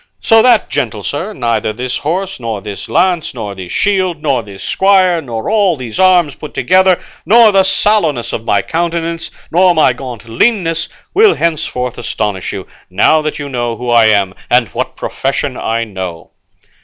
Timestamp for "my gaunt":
9.75-10.27